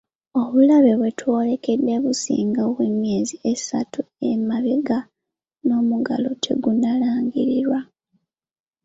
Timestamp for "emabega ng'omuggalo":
4.31-6.29